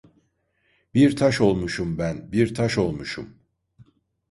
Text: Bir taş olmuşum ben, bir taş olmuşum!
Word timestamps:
Bir 0.93 1.15
taş 1.15 1.41
olmuşum 1.41 1.97
ben, 1.97 2.31
bir 2.31 2.55
taş 2.55 2.77
olmuşum! 2.77 3.35